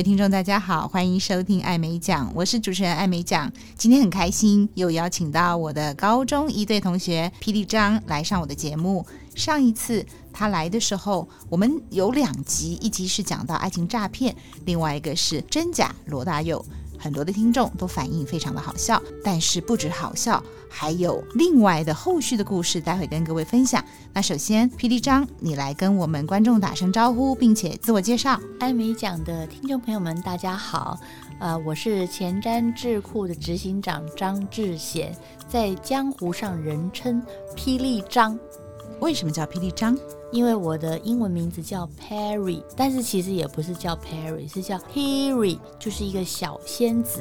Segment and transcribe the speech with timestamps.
[0.00, 3.52] 位听众，大家好，欢迎收听艾美奖，我是主持人艾美奖。
[3.76, 9.06] 今天很开心，又邀请到我的高中一队同学霹雳张来上我的节目。
[9.34, 10.02] 上一次
[10.32, 14.34] 他来的时候，我们有两集，一集是讲到爱情诈骗，
[14.64, 16.64] 另外一个是真假罗大佑。
[17.00, 23.82] 很多的听众都反映非常的好笑，但是不止好笑，还有另外的后续的故事，待会跟各位分享。
[24.12, 28.38] 那首先，霹雳张，你来跟我们观众打声招呼，并且自我介绍。
[28.58, 31.00] 艾美奖的听众朋友们，大家好，
[31.38, 35.16] 呃，我是前瞻智库的执行长张志贤，
[35.48, 37.22] 在江湖上人称
[37.56, 38.38] 霹雳张。
[39.00, 39.96] 为什么叫霹雳张？
[40.32, 47.20] 因为我的英文名字叫 Perry，但是其实也不是叫 Perry，是叫 Peri，就是一个小仙子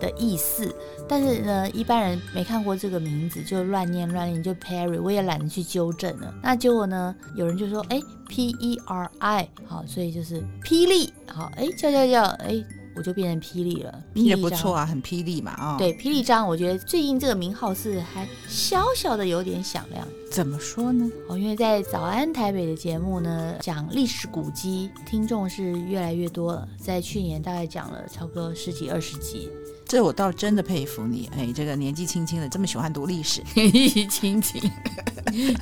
[0.00, 0.74] 的意思。
[1.08, 6.32] 但是呢，一般人没看过这个名字，就乱念乱念，就 Perry，我也懒得去纠正了。
[6.42, 12.64] 那结果呢，有人就说，哎，P E R I，好，所以就是霹雳，好，哎，叫叫叫，哎。
[12.96, 15.74] 我就变成霹雳了，霹雳也不错啊，很霹雳嘛啊。
[15.74, 20.06] 哦、对，霹雳张，我觉得最近这个名号是还小小的有点响亮。
[20.30, 21.10] 怎么说呢？
[21.28, 26.68] 哦，因为在早安台北的节目呢，讲历史古迹，听众是越来越多了。
[26.78, 29.48] 在去年大概讲了差不多十几二十集，
[29.86, 31.28] 这我倒真的佩服你。
[31.36, 34.60] 哎，这个年纪轻轻的这么喜欢读历史，年纪轻轻，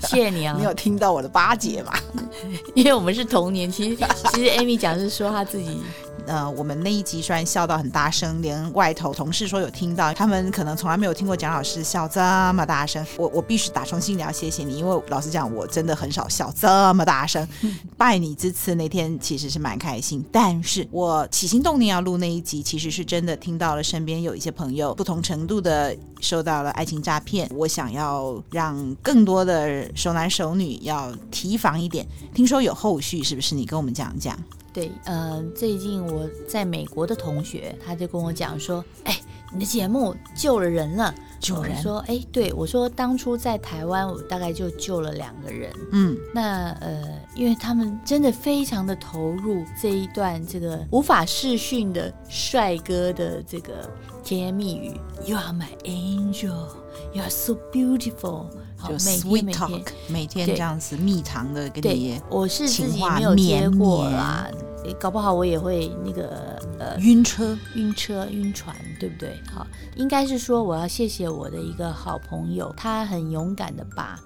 [0.03, 0.55] 谢谢你啊。
[0.59, 2.03] 你有听到我的巴结吧？
[2.75, 3.97] 因为我们是同年，其实
[4.33, 5.81] 其实 Amy 讲是说她自己。
[6.29, 12.21] 呃，我们那一集虽然笑到很大声，连外头同事说有听到，他们可能从来没有听过蒋老师笑这
[12.53, 13.05] 么大声。
[13.17, 17.49] 我我必须打从心里要谢谢你，因为老实讲，我真的很少笑这么大声。
[17.97, 32.07] 拜你之赐那天其实是蛮开心，但是我起心动念要录那一集，其实是真的听到了身边有一些朋友不同程度的受到了爱情诈骗，我想要让更多的熟男熟女要提防一点。
[32.35, 33.55] 听说有后续，是不是？
[33.55, 34.39] 你跟我们讲讲。
[34.79, 39.21] 对，呃，最近我在美国的同学，他就跟我讲说，哎，
[39.53, 41.77] 你的节目救了人了，救人。
[41.77, 45.73] 我说，哎，对，我说当初在台湾，我大概就救了两个人。
[45.91, 53.91] 嗯，那呃，因为他们真的非常的投入这一段这个无法视讯的帅哥的这个
[54.23, 54.93] 甜言蜜语
[55.27, 56.69] ，You are my angel,
[57.13, 58.47] you are so beautiful。
[58.89, 64.49] 就 sweet talk，每天这样子蜜糖的跟你，我是自己没有接过啦，
[64.95, 69.41] 搞不好我也会那个呃晕车、晕车、晕船，对不对？
[69.53, 69.67] 好，
[69.97, 74.19] 应该是说我要谢谢我的一个好朋友，他很勇敢的把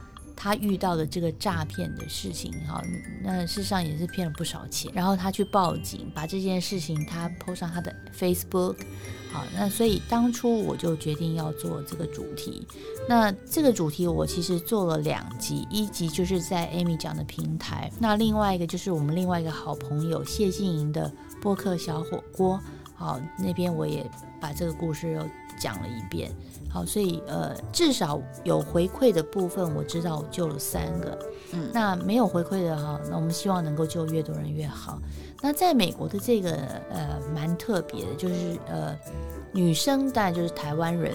[0.43, 2.83] 他遇到的这个诈骗的事情，哈，
[3.23, 8.75] 那事实上也是骗了不少钱，然后他去报警，把这件事情他 po 上他的 Facebook。
[9.31, 12.67] 好，那所以当初我就决定要做这个主题。
[13.09, 21.11] 那这个主题我其实做了两集，一集就是在 Amy 讲的平台，那另外一个就是我们另外一个好朋友谢杏莹的
[21.41, 22.61] 播客小火锅。
[22.97, 24.05] 好，那边我也
[24.41, 26.31] 把这个故事又讲了一遍。
[26.71, 31.19] 好，所以呃，至少有回馈的部分，我知道我救了三个。
[31.53, 34.99] 嗯，那没有回馈的哈，那我们希望能够救越多人越好。
[35.43, 36.53] 那在美国的这个
[36.91, 38.35] 呃蛮特别的，就是
[38.69, 38.97] 呃
[39.53, 41.13] 女生当然就是台湾人，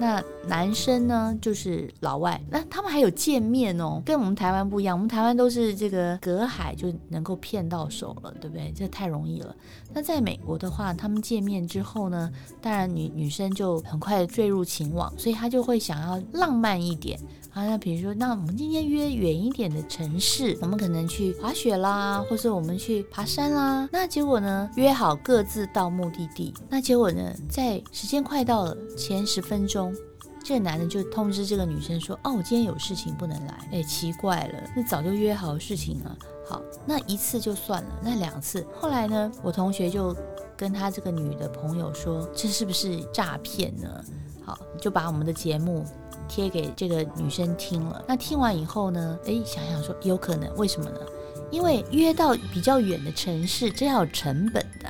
[0.00, 2.40] 那男生呢就是老外。
[2.50, 8.72] 那他们还有见面哦，跟我们台湾不一样，我们台湾都是这个隔海就能够骗到手了，对不对？
[8.74, 9.54] 这太容易了。
[9.92, 17.18] 那在美国的话，他们见面之后呢，当然女女生就很快坠入情网，所以他就会想要浪漫一点。
[17.52, 23.86] 啊，那比如说，那我们今天约远一点的城市，我们可能去滑雪啦，或是我们去爬山啦。
[23.92, 26.54] 那结果呢，约好各自到目的地。
[26.70, 29.91] 那结果呢，在时间快到了前十分钟，
[30.44, 36.16] 这个男的就通知这个女生说：“哦，我今天有事情不能来。”哎，奇怪了，那早就约好事情了。
[36.48, 38.66] 好，那一次就算了，那两次。
[38.78, 40.16] 后来呢，我同学就
[40.56, 44.04] 跟他这个女的朋友说：“这是不是诈骗呢？”
[44.44, 45.84] 好，就把我们的节目。
[46.28, 49.18] 贴给这个女生听了，那听完以后呢？
[49.24, 50.98] 诶，想想说有可能，为什么呢？
[51.50, 54.88] 因为约到比较远的城市，这要有成本的，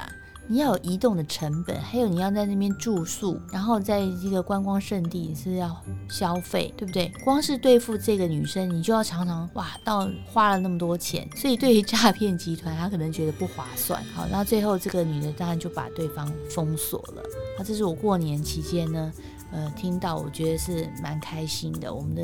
[0.53, 5.75] 你要有移动的成本，还有你要在那边住宿，然后在一个观光圣地是要
[6.11, 7.11] 消费，对不对？
[7.25, 14.05] 光是对付这个女生，你就要常常哇，到花了那么多钱，所以对于诈骗集团，他可能觉得不划算。
[14.15, 17.23] 好，那最后这个女的当然就把对方封锁了。
[17.57, 19.11] 那这是我过年期间呢。
[19.53, 21.93] 呃，听到我觉得是蛮开心的。
[21.93, 22.23] 我们的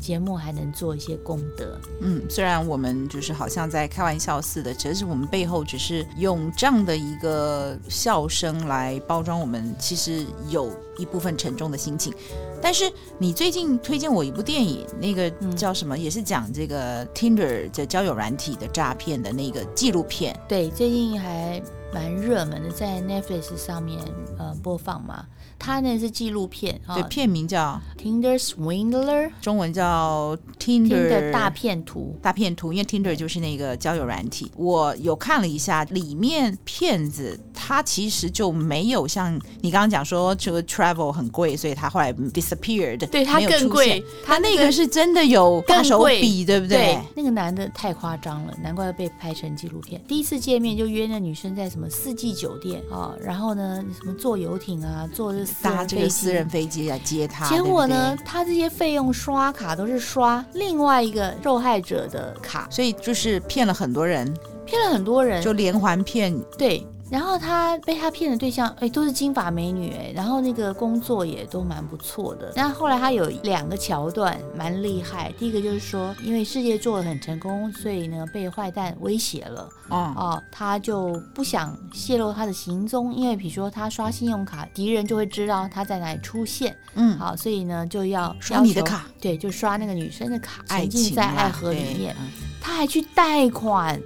[0.00, 1.78] 节目还能做一些功德。
[2.00, 10.68] 嗯，虽然我们就是好像在开玩笑似的，其实我们背后只是用这样的一个笑声来包装我们，其实有
[10.98, 12.12] 一部分沉重的心情。
[12.60, 15.96] 但是你最近推荐我一部电影，那个叫什么？
[15.96, 20.38] 嗯、也是讲这个 Tinder 的交友软体的诈骗的那个纪录片。
[20.48, 21.62] 对，最近还。
[21.94, 24.00] 蛮热门的，在 Netflix 上面
[24.36, 25.24] 呃播放嘛。
[25.56, 32.72] 他那是纪录片，对，片名叫《Tinder Swindler》，中文叫 Tinder，Tinder 大骗徒，大骗徒。
[32.72, 46.76] 因为 Tinder 就是那个交友软体，我有看了一下，里面骗子他其实就没有像你刚刚讲说这个 travel 很贵，所以他后来 disappeared，对他更贵，他那个是真的有大手笔，对不对？
[46.76, 50.02] 对，那个男的太夸张了，难怪被拍成纪录片。
[50.06, 55.44] 第一次见面就约那女生在什么四季酒店啊，然后呢什么坐游艇啊，坐这。
[55.62, 64.32] 搭这个私人飞机来接他，结果呢，他这些费用刷卡都是刷另外一个受害者的卡，所以就是骗了很多人，
[64.66, 66.38] 骗了很多人，就连环骗。
[66.58, 66.86] 对。
[67.10, 72.52] 然后他被他骗的对象，哎，都是金发美女，哎，然后那个工作也都蛮不错的。
[72.56, 92.16] 那后来他有两个桥段蛮厉害，第一个就是说，因为事业做得很成功，所以呢被坏蛋威胁了，哦，哦，他就不想泄露他的行踪，因为比如说他刷信用卡，敌人就会知道他在哪里出现，嗯，好，所以呢就要刷你的卡，对，就刷那个女生的卡，沉浸在爱河里面，
[92.60, 94.00] 他还去贷款。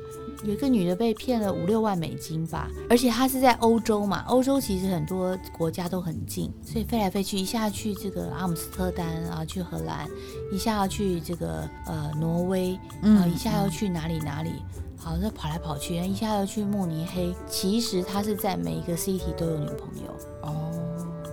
[0.44, 10.08] 有一个女的被骗了五六万美金吧，而且她是在欧洲嘛，欧洲其实很多国家都很近，所以飞来飞去，一下去这个阿姆斯特丹然后，去荷兰，
[10.52, 14.50] 一下要去这个呃挪威，啊、嗯，一下要去哪里哪里，
[14.96, 20.68] 好，那跑来跑去，一下要去慕尼黑，其实他是在每一个 city 都有女朋友哦。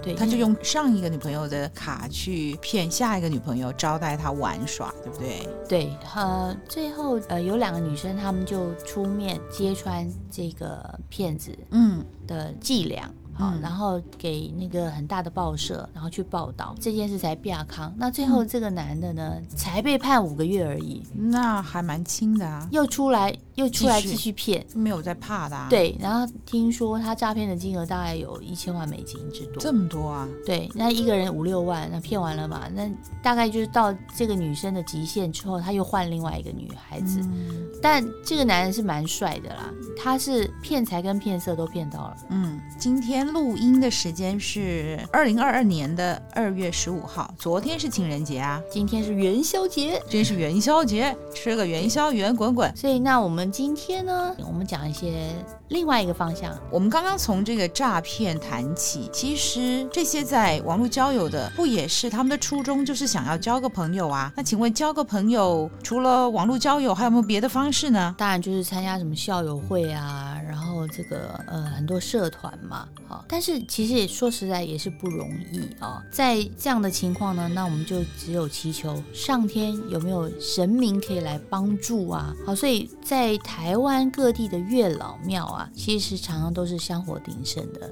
[0.06, 5.50] 对，他就用上一个女朋友的卡去骗下一个女朋友，招待她玩耍，对不对？
[5.68, 13.10] 对，呃，最后呃有两个女生，她们就出面揭穿这个骗子，嗯的伎俩。
[13.38, 17.94] 好，然后给那个很大的报社，然后去报道这件事才变康。
[17.98, 22.66] 那最后这个男的呢，才被判五个月而已，那还蛮轻的啊。
[22.72, 25.68] 又出来，又出来继续骗，没有在怕的啊。
[25.70, 29.58] 对，然后听说他诈骗的金额大概有一千万美金之多。
[29.60, 30.28] 这么多啊？
[30.46, 32.70] 对，那一个人五六万，那骗完了嘛？
[32.74, 32.90] 那
[33.22, 37.20] 大概就是到这个女生的极限之后，他又换另外一个女孩子。
[37.22, 42.18] 嗯，但这个男人是蛮帅的啦，他是骗财跟骗色都骗到了。
[42.30, 43.26] 嗯，今天。
[43.26, 52.74] 录音的时间是二零二二年的二月十五号，昨天是情人节啊，今天是元宵节，真是元宵节，吃个元宵圆滚滚。
[52.78, 55.34] 所以，那我们今天呢，我们讲一些
[55.70, 56.58] 另外一个方向。
[56.72, 64.32] 我们刚刚从这个诈骗谈起，其实这些在网络交友的，不也是他们的初衷就是想要交个朋友啊？
[64.36, 68.16] 那请问交个朋友，除了网络交友，还有没有别的方式呢？
[68.18, 72.88] 当然就是参加什么校友会啊，然后这个呃很多社团嘛。
[73.08, 82.34] 好但是其实也说实在也是不容易啊，在这样的情况呢，那我们就只有祈求上天有没有神明可以来帮助啊。
[82.46, 85.46] 好，所以在台湾各地的月老庙
[85.76, 87.90] 其实常常都是香火鼎盛的。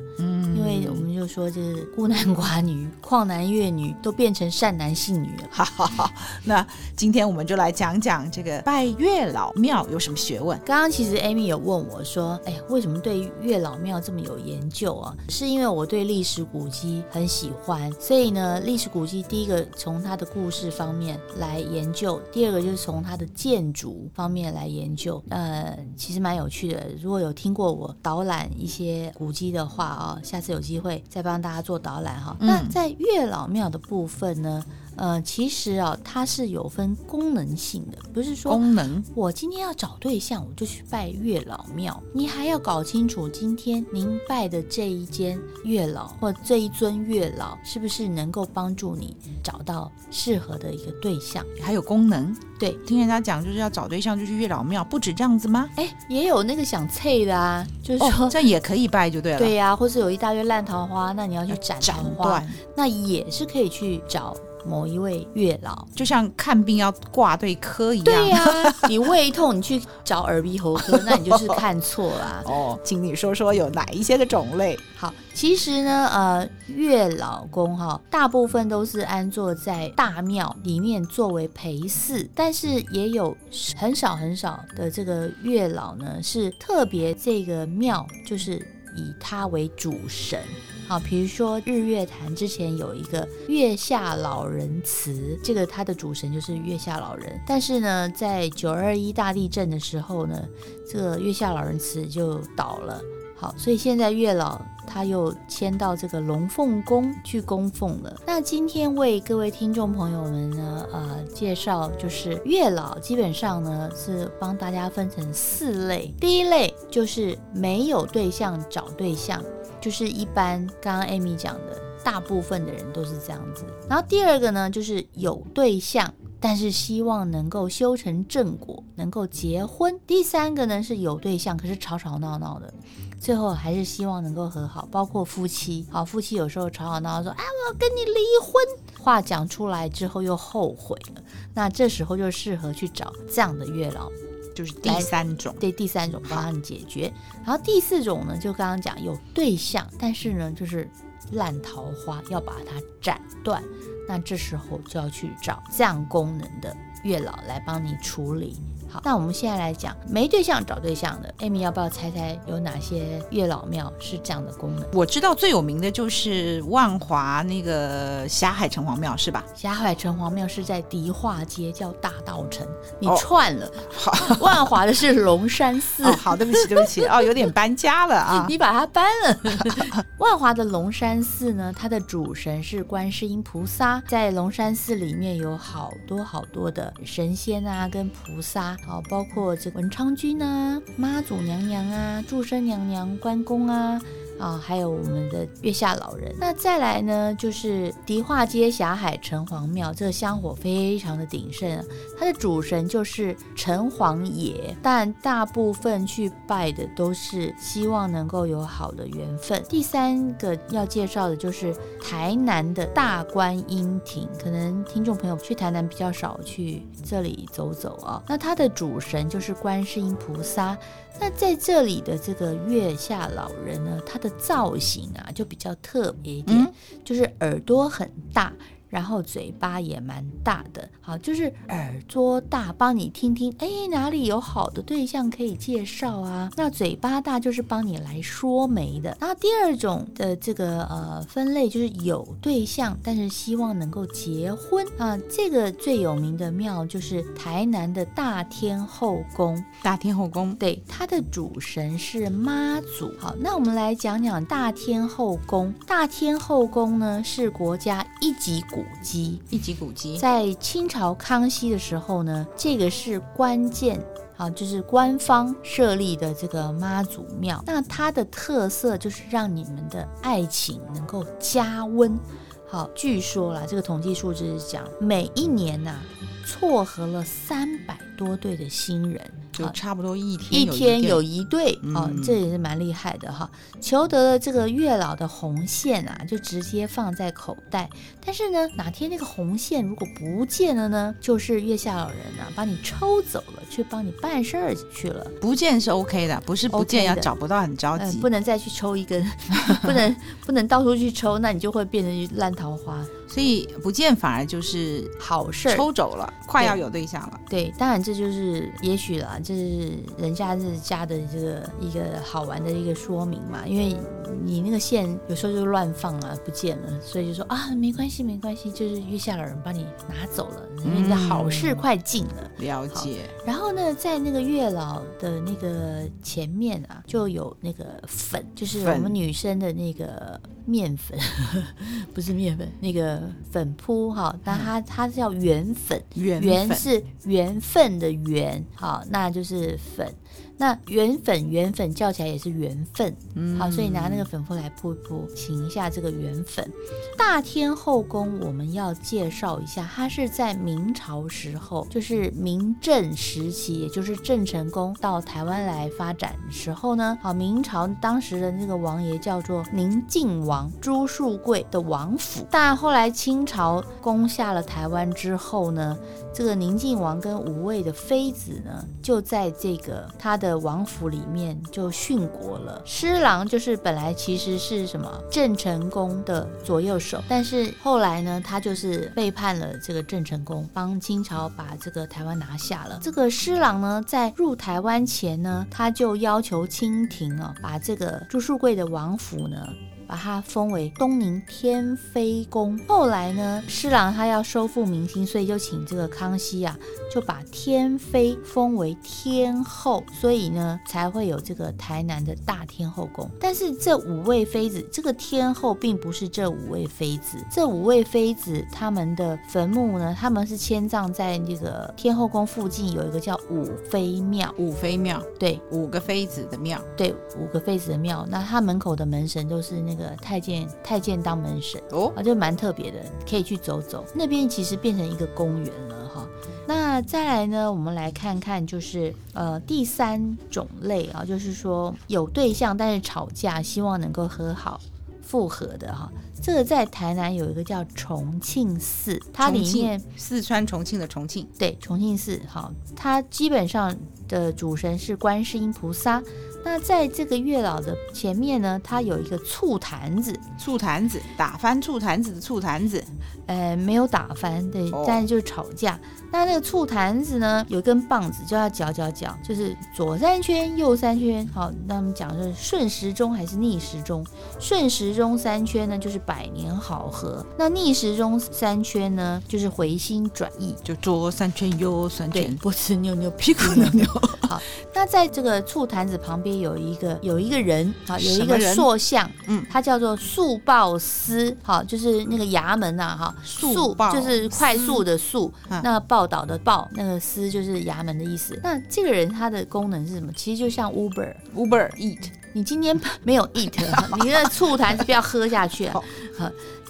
[0.72, 5.48] 因为我们就说这是孤男寡女、旷男怨女都变成善男信女了。
[5.52, 6.10] 好好好，
[6.46, 6.66] 那
[6.96, 10.58] 今天我们就来讲讲这个拜月老庙有什么学问。
[10.66, 15.14] 刚刚其实 Amy 有问我说，哎呀，为什么对月老庙这么有研究啊？
[15.28, 25.22] 是因为我对历史古迹很喜欢，所以呢，历史古迹第一个从它的故事方面来研究，第二个就是从它的建筑方面来研究。
[25.30, 26.88] 呃，其实蛮有趣的。
[27.02, 32.36] 如果有听过我导览一些古迹的话啊，下次有机会再帮大家做导览哈。
[32.40, 32.48] 嗯。
[32.48, 34.64] 那在月老庙的部分呢？
[34.96, 39.04] 呃，其实啊，它是有分功能性的，不是说功能。
[39.16, 42.02] 我今天要找对象，我就去拜月老庙。
[42.14, 51.44] 你还要搞清楚，今天您拜的这一间月老或这一尊月老，是不是能够帮助你找到适合的一个对象？
[51.62, 52.36] 还有功能。
[52.60, 55.70] 对，听人家讲，就是要找对象就去月老庙，不止这样子吗？
[55.76, 59.38] 哎，也有那个想脆的啊，就是说、哦、这样也可以拜就对了。
[59.40, 62.44] 对呀、啊，或是有一大堆烂桃花，那你要去斩桃花，
[62.78, 64.34] 那也是可以去找。
[64.66, 68.06] 某一位月老，就像看病要挂对科一样。
[68.06, 72.44] 对呀、啊， 你胃痛，你去找耳鼻喉科，那你就是看错了。
[72.48, 74.78] 哦，请你说说有哪一些的种类？
[74.96, 83.36] 好，其实呢，呃，月老公哈，大部分都是安坐在大庙里面作为陪祀，但是也有
[83.76, 88.56] 很少很少的这个月老呢，是特别这个庙就是
[88.96, 90.40] 以他为主神。
[90.88, 97.40] 好，比如说日月潭之前有一个月下老人祠，这个它的主神就是月下老人。
[97.48, 100.48] 但是呢，在九二一大地震的时候呢，
[100.92, 103.02] 这个月下老人祠就倒了。
[103.36, 108.22] 好，所以现在月老他又迁到这个龙凤宫去供奉了。
[108.26, 116.14] 那今天为各位听众朋友们呢，呃，介绍就是月老，基本上呢是帮大家分成四类。
[116.22, 119.44] 第一类就是没有对象找对象，
[119.84, 123.66] 就是一般刚刚 Amy 讲的，大部分的人都是这样子。
[123.90, 126.14] 然后第二个呢，就是有对象。
[126.46, 129.98] 但是希望能够修成正果，能够结婚。
[130.06, 132.74] 第三个呢，是有对象，可是吵吵闹闹的，
[133.18, 134.86] 最后还是希望能够和好。
[134.92, 138.62] 包括夫妻，好，夫妻有时候吵吵闹闹说：“啊，我要跟你离婚。”
[139.00, 141.24] 话讲出来之后又后悔了，
[141.54, 144.12] 那这时候就适合去找这样的月老，
[144.54, 145.56] 就是第三种。
[145.60, 147.12] 对，第三种帮你解决。
[147.46, 150.90] 然后第四种呢，就刚刚讲有对象，但是呢，就是
[151.32, 153.64] 烂桃花，要把它斩断。
[154.08, 158.58] 那这时候就要去找这样功能的月老来帮你处理。
[158.94, 164.86] 好，那我们现在来讲没对象找对象的，Amy 要不要猜猜有哪些月老庙是这样的功能？
[164.94, 169.44] 我知道最有名的就是万华那个霞海城隍庙，是吧？
[169.56, 172.68] 霞海城隍庙是在迪化街，叫大道城，
[173.00, 173.68] 你串了。
[173.90, 176.04] 好、哦，万华的是龙山寺。
[176.04, 180.06] 哦、好，对不起，对不起，哦，有点搬家了啊， 你把它搬了。
[180.20, 188.78] 万华的龙山寺呢，它的主神是观世音菩萨，在龙山寺里面有好多好多的神仙啊，跟菩萨。
[188.86, 194.02] 好，包括这个文昌君啊、妈祖娘娘啊、注生娘娘、关公啊。
[194.40, 196.36] 啊，还有我们的月下老人。
[196.40, 201.84] 那再来呢，就是迪化街霞海城隍庙，这个香火非常的鼎盛啊。
[202.18, 209.64] 它的主神就是城隍爷，但大部分去拜的都是希望能够有好的缘分。
[209.70, 211.74] 第三个要介绍的就是
[212.04, 218.22] 台南的大观音亭，可能听众朋友去台南比较少去这里走走啊。
[218.28, 220.78] 那它的主神就是观世音菩萨。
[221.20, 228.52] 那在这里的这个月下老人呢，他的造型啊就比较特别一点，嗯、就是耳朵很大。
[228.94, 236.52] 然后嘴巴也蛮大的，好，就是耳朵大，帮你听听，哎，哪里有好的对象可以介绍啊？
[236.56, 239.18] 那嘴巴大就是帮你来说媒的。
[239.20, 245.18] 然后第二种的这个呃分类就是有对象，但是希望能够结婚啊。
[245.28, 249.60] 这个最有名的庙就是台南的大天后宫。
[249.82, 253.12] 大天后宫，对，它的主神是妈祖。
[253.20, 255.74] 好，那我们来讲讲大天后宫。
[255.88, 263.98] 大天后宫呢是国家一级古古迹，一级古迹，在清朝康熙的时候呢，这个是关键，
[264.36, 267.64] 好，就是官方设立的这个妈祖庙。
[267.66, 272.20] 那它的特色就是让你们的爱情能够加温。
[272.68, 276.04] 好，据说啦，这个统计数字是讲，每一年呐、啊，
[276.46, 279.32] 撮合了三百多对的新人。
[279.54, 283.50] 就差不多一天一天有一对哦，这也是蛮厉害的哈。
[283.80, 287.90] 求得了这个月老的红线啊，就直接放在口袋。
[288.26, 291.14] 但是呢，哪天那个红线如果不见了呢？
[291.22, 295.26] 就是月下老人啊，把你抽走了，去帮你办事儿去了。
[295.40, 299.24] 不见是 OK 的，不是不见要找不到很着急，呃，不能再去抽一根，
[299.84, 303.06] 不能不能到处去抽，那你就会变成烂桃花。
[303.28, 307.40] 所以不见反而就是好事，抽走了，快要有对象了。
[307.50, 313.68] 对，当然这就是也许啦，这是人家是家的这个一个好玩的一个说明嘛。
[313.68, 313.96] 因为
[314.44, 322.52] 你那个线有时候就乱放啊，不见了，所以就说啊，没关系，没关系，就是月下老人帮你拿走了，因为你的好事快尽了。
[322.58, 323.22] 嗯，了解。
[323.46, 331.64] 然后呢，在那个月老的那个前面啊，就有那个粉，就是我们女生的那个面粉，粉
[332.14, 333.22] 不是面粉，那个。
[333.52, 340.12] 粉扑哈，那它它是叫缘粉，缘是缘分的缘，好，那就是粉。
[340.58, 346.70] 那原粉原粉叫起来也是缘分，嗯，好，所以拿那个粉扑来扑一扑，请一下这个缘粉。
[347.18, 365.98] 大天后宫我们要介绍一下，它是在明朝时候，就是明郑时期，也就是郑成功到台湾来发展的时候呢，好，明朝当时的那个王爷叫做宁靖王朱树贵的王府，但后来清朝攻下了台湾之后呢，
[366.34, 372.82] 这个宁靖王跟五位的妃子呢，就在这个他的王府里面就殉国了。
[372.86, 382.98] 施琅就是本来其实是什么郑成功的左右手，但是后来呢，他就是背叛了这个郑成功，帮清朝把这个台湾拿下了。
[383.04, 389.68] 这个施琅呢，在入台湾前呢，他就要求清廷啊，把这个朱树贵的王府呢。
[390.08, 392.80] 把它封为东宁天妃宫。
[392.88, 396.78] 后来呢，施琅他要收复民心，所以就请这个康熙啊，
[397.14, 403.30] 就把天妃封为天后，所以呢，才会有这个台南的大天后宫。
[403.40, 414.54] 但是这五位妃子，这个天后并不是这五位妃子，这五位妃子他们的坟墓呢，他们是迁葬在这个天后宫附近有一个叫五妃庙。
[414.58, 418.26] 五妃庙，对，五个妃子的庙，对，五个妃子的庙。
[418.30, 424.06] 那他门口的门神都是那个太监，太监当门神哦，啊，就蛮特别的，可以去走走。
[424.14, 426.28] 那边其实变成一个公园了哈。
[426.66, 434.80] 那再来呢，我们来看看，就是呃第三种类啊，就是说有对象但是吵架，希望能够和好
[435.22, 436.12] 复合的哈。
[436.42, 443.96] 这个在台南有一个叫重庆寺，它里面四川重庆的重庆，对，重庆寺哈，它基本上
[444.28, 446.22] 的主神是观世音菩萨。
[446.64, 453.04] 那在这个月老的前面呢，它有一个醋坛子，醋坛子打翻醋坛子的醋坛子，
[453.48, 456.00] 呃，没有打翻，对，哦、但是就是吵架。
[456.34, 461.48] 那那个醋坛子呢，有一根棒子，就要搅搅搅，就是左三圈，右三圈。
[461.54, 464.26] 好，那我们讲的是顺时钟还是逆时钟？
[464.60, 470.74] 顺时钟三圈呢，就是百年好合；那逆时钟三圈呢，就是回心转意。
[470.84, 474.04] 就左三圈，右三圈，脖子扭扭，屁股扭扭。
[474.50, 474.60] 好，
[474.96, 476.64] 那在这个醋坛子旁边。
[476.64, 485.52] 有一个有一个人，好，有一个塑像，嗯，他叫做速报司，好，就是那个衙门呐，哈，速就是快速的速，
[485.84, 488.60] 那报道的报，那个司就是衙门的意思。
[488.64, 490.32] 那这个人他的功能是什么？
[490.36, 492.20] 其实就像 Uber，Uber Eat，
[492.54, 493.74] 你今天没有 Eat，
[494.24, 495.90] 你那醋坛子不要喝下去。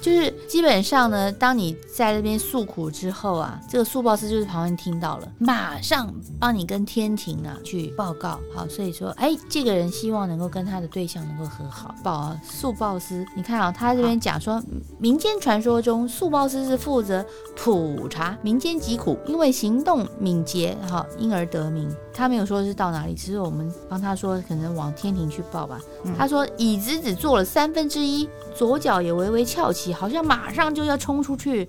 [0.04, 8.38] 就是基本上呢，当你在那边诉苦之后啊，这个速报司就是旁边听到了，马上帮你跟天庭啊去报告。
[8.54, 11.94] 好，所以说，哎，这个人希望能够跟他的对象能够和好。
[12.02, 14.62] 报啊，速报司，你看啊，他这边讲说，
[14.98, 17.24] 民间传说中速报司是负责
[17.56, 21.90] 普查民间疾苦，因为行动敏捷，哈，因而得名。
[22.12, 25.80] 他没有说是到哪里，其实我们帮他说，可能往天庭去报吧。
[26.04, 29.93] 嗯、他说椅子只坐了三分之一，左脚也微微翘起。
[29.94, 31.68] 好像马上就要冲出去，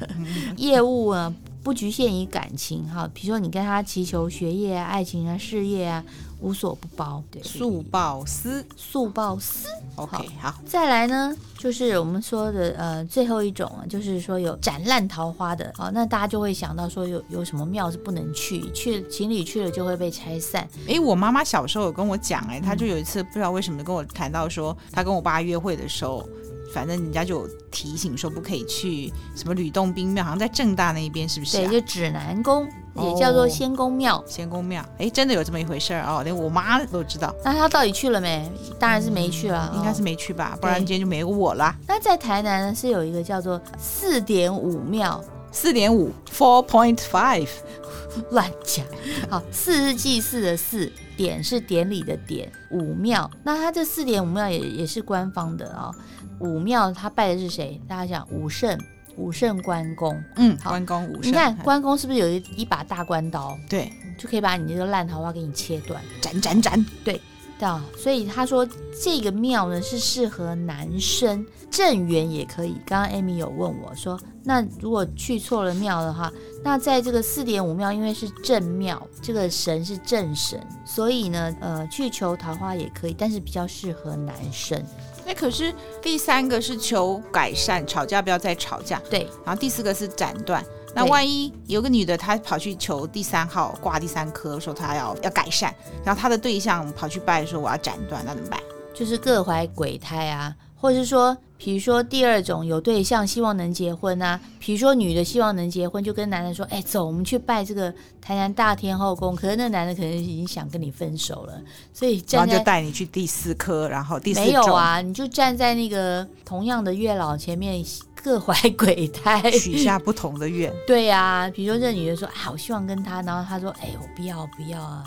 [0.56, 1.32] 业务啊
[1.62, 6.04] 不局限于感情哈，比如说你跟他祈求学业啊、爱情啊、事业啊，
[6.40, 7.22] 无所不包。
[7.30, 10.52] 对，速报私，速报私，OK，好。
[10.66, 20.68] 再来呢，就是我们说的呃最后一种啊，就是说有斩烂桃花的，好，那大家就会想到说有有什么庙是不能去，去情侣去了就会被拆散。
[20.88, 26.28] 哎，我妈妈小时候有跟我讲，哎，她就有一次不知道为什么跟我谈到说，她跟我爸约会的时候。
[26.72, 31.68] 反正人家就提醒说不可以去什么吕洞宾庙，好像在正大那一边，是不是、啊？
[31.68, 34.18] 对，就指南宫，也叫做仙公庙。
[34.18, 37.34] 哦、仙公庙，哎，真的有这么一回事儿哦，连我妈都知道。
[37.44, 38.50] 那她到底去了没？
[38.78, 41.74] 当然是没去了，嗯、应该是没去吧，不然今天就没有我了。
[41.86, 47.48] 那在台南呢，是有一个叫做四点五庙，四点五 four point five，
[48.30, 48.84] 乱讲。
[49.28, 53.30] 好，四是祭祀的四，点是典礼的点，五庙。
[53.44, 55.94] 那它这四点五庙也也是官方的啊、哦。
[56.42, 57.80] 武庙他拜的是谁？
[57.88, 58.76] 大家讲武圣，
[59.16, 60.20] 武圣关公。
[60.36, 61.22] 嗯，好关公武圣。
[61.22, 63.56] 你看关公是不是有一一把大关刀？
[63.68, 66.84] 对，就可以把你这个烂桃花给你切断，斩斩斩。
[67.04, 67.20] 对，
[67.58, 67.82] 对啊。
[67.96, 68.68] 所以他说
[69.00, 72.76] 这个庙呢是适合男生，正缘也可以。
[72.84, 76.32] 刚刚 Amy 有问我说，那如果去错了庙的话，
[76.64, 84.82] 那在这个四点五庙，因为是正庙，这个神是正神，所以呢，呃，去求桃花也可以，但是比较适合男生。
[85.24, 89.00] 那可是第三个是求改善，吵架不要再吵架。
[89.10, 90.64] 对，然后第四个是斩断。
[90.94, 98.60] 那万一有个女的，她跑去求第三号挂第三颗，说她要要改善，然后她的对象跑去拜说我要斩断，那怎么办？
[98.92, 101.34] 就是各怀鬼胎啊，或者是说。
[101.64, 104.40] 比如说第二种有对象，希望能结婚啊。
[104.58, 117.80] 比如说女的希望能结婚，就跟男的说：“哎，走，我们去拜这个台南大天后宫。”可是那男的可能已经想跟你分手了，所以站在然后就带你去第四颗，然后第四没有啊，你就站在那个同样的月老前面，
[118.22, 120.72] 各怀 鬼胎，许下不同的愿。
[120.86, 125.04] 对呀、啊，比如说这女的说：“啊，我希望跟他。”然后他说：“哎，我不要，不要啊。”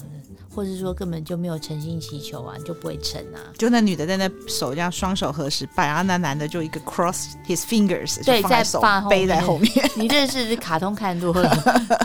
[0.54, 3.44] 或者说根本就没有诚心祈求啊，你就不会成啊。
[3.58, 9.70] 就那女的在那手这样双手合十拜，然后那男的就一个 cross his fingers，对，在手背在后面。
[9.98, 11.50] 你这是卡通看多了。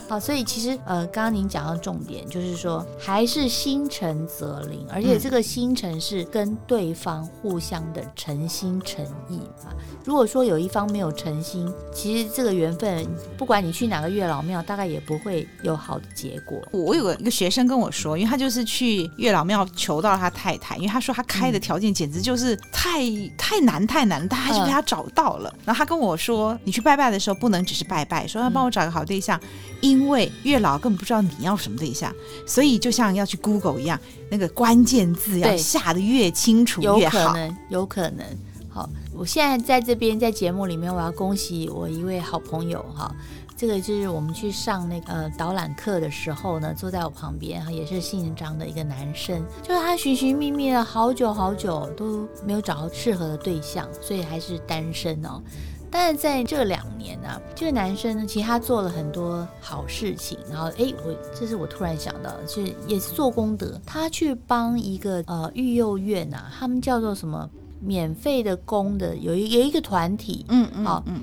[0.08, 9.70] 好，所以其实呃，刚刚您讲到重点，就是说还是心诚则灵，而且这个心诚是跟对方互相的诚心诚意啊。
[10.04, 13.06] 如果说有一方没有诚心，其实这个缘分，
[13.38, 16.60] 不管你去哪个月老庙，大概也不会有好的结果。
[16.72, 18.40] 我有个一个学生跟我说，因为他。
[18.40, 25.54] 就是去月老庙求到他太太，因为他说他开的条件简直就是太、嗯、太难太难，他还是被他找到了。
[25.62, 29.48] 然后他跟我说，你去拜拜的时候不能只是拜拜，说要帮我找个好对象，嗯、
[29.82, 32.10] 因为月老根本不知道你要什么对象，
[32.46, 37.18] 所以就像要去 Google 一样，那个关键字要下得越清楚越好。
[37.18, 38.24] 有可能，有可能。
[38.72, 43.14] 好，我现在在这边在节目里面，我要恭喜我一位好朋友哈。
[43.56, 55.42] 这个就是我们去上那个导览课的时候呢，坐在我旁边哈，也是姓张的一个男生，就是他寻寻觅觅了好久好久都没有找到适合的对象，所以还是单身哦。
[55.90, 67.50] 但是在这两年呢、这个男生呢，其实他做了很多好事情，然后哎，我这是我突然想到，就是也是做功德，他去帮一个呃育幼院啊，他们叫做什么
[67.80, 71.20] 免费的工的，有一有一个团体，嗯嗯，好嗯。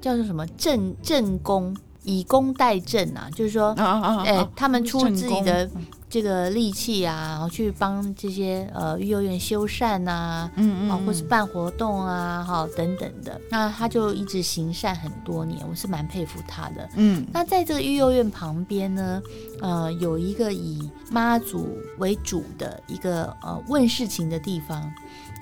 [0.00, 5.68] 叫做什么正正工，以工代賑啊，就是说，哎、啊啊欸，他们出自己的
[6.08, 13.40] 这个力气啊，然后去帮这些呃育幼院修缮呐、啊，嗯嗯，或是办活动啊，哈等等的。
[13.50, 16.88] 那他就一直行善很多年，我是蛮佩服他的。
[16.94, 19.20] 嗯，那在这个育幼院旁边呢，
[19.60, 24.88] 呃，有一个以妈祖为主的一个呃问事情的地方，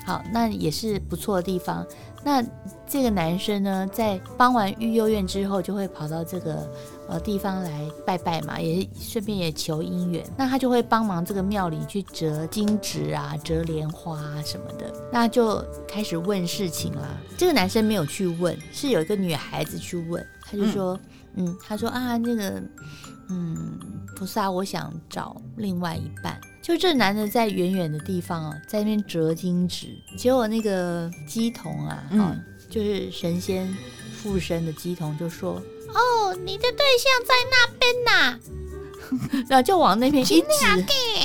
[0.04, 1.84] 好，那也是不错的地方。
[2.26, 2.42] 那
[2.86, 6.66] 这个男生呢，在帮完育幼院之后，就会跑到这个
[7.06, 10.24] 呃地方来拜拜嘛，也顺便也求姻缘。
[10.34, 14.90] 那他就会帮忙这个庙里去折金纸啊、折莲花啊什么的。
[15.12, 17.08] 那就开始问事情啦。
[17.36, 20.26] 这个男生没有去问，是有一个女孩子去问。
[20.46, 20.98] 他就说，
[21.34, 22.62] 嗯，嗯，他说啊，那个，
[23.28, 23.78] 嗯，
[24.14, 26.40] 菩萨，我想找另外一半。
[26.62, 32.36] 就这男的在远远的地方啊，在那边折金纸，结果那个鸡童啊，嗯、啊，
[32.70, 33.68] 就是神仙
[34.16, 35.60] 附身的鸡童就说
[35.92, 38.40] ：“哦，你的对象在那边呐、啊。”
[39.46, 40.46] 然后就往那边一指，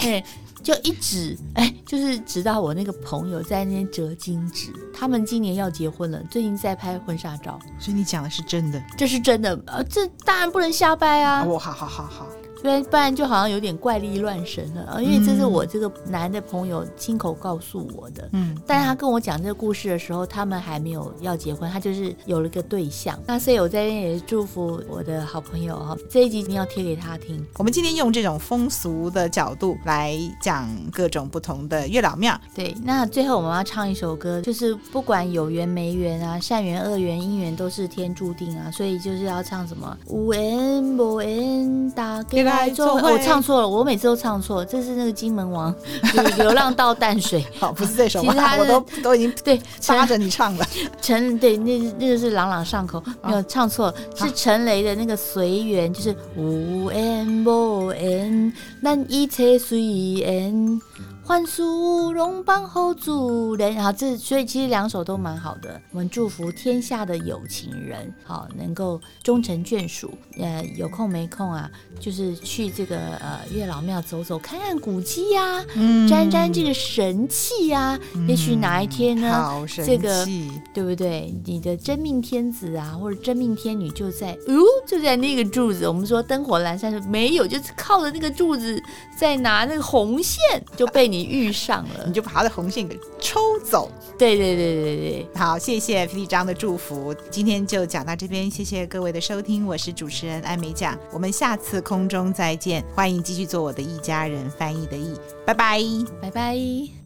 [0.04, 0.24] 哎，
[0.62, 11.46] 就一指，哎，就是指到我那个朋友在那边折金纸，他们今年要结婚了，最近在拍婚纱照，所以你讲的是真的，这是真的，呃，这当然不能瞎掰啊！
[11.48, 12.28] 哦，好好好好。
[12.62, 15.02] 对，不然就好像有点怪力乱神了。
[15.02, 18.28] 因为这是我这个男的朋友亲口告诉我的。
[18.34, 23.18] 嗯，但是他跟我讲这个故事的时候，他们还没有要结婚，他就是有了个对象。
[23.26, 27.46] 那所以我在这边也祝福我的好朋友哈，这一集一定要贴给他听。
[27.58, 32.38] 我们今天用这种风俗的角度来讲各种不同的月老庙。
[32.54, 42.49] 对，那最后我们要唱一首歌，就是不管有缘没缘啊，善缘恶缘姻缘都是天注定啊，所以就是要唱什么无缘无缘大给。
[42.74, 44.64] 做我唱错了，我每次都唱错。
[44.64, 45.74] 这是那个金门王，
[46.38, 47.46] 流浪到淡水。
[47.60, 48.34] 好，不是这首吗？
[48.34, 50.66] 其实他我都都已经对扒着你唱了。
[51.02, 60.82] 陈对，那那个是朗朗上口，没有唱错，是陈雷的那个随缘，就是无缘无缘，但一切随缘。
[61.30, 65.80] 欢树荣邦后主人，好，这所以其实两首都蛮好的。
[65.92, 70.12] 我们祝福天下的有情人，好能够终成眷属。
[70.40, 78.00] 呃，有空没空啊，就是去这个呃月老庙走走，看看古迹呀、啊，嗯、沾沾这个神气呀、啊。
[78.16, 79.54] 嗯、也许哪一天呢，
[79.86, 80.26] 这个
[80.74, 81.32] 对不对？
[81.46, 85.88] 你的真命天子啊，或者真命天女就在哦，就在那个柱子。
[85.88, 88.82] 我们说灯火阑珊，没有，就是靠着那个柱子
[89.16, 90.42] 在拿那个红线，
[90.76, 91.19] 就被你。
[91.20, 93.92] 你遇上了，你就把他的红线给抽走。
[94.18, 105.14] 对对对对对，好，谢谢皮皮张的祝福，今天就讲到这边，谢谢各位的收听，我是主持人艾美酱，我们下次空中再见，欢迎继续做我的一家人翻译的译，
[105.46, 105.82] 拜拜，
[106.22, 106.99] 拜拜。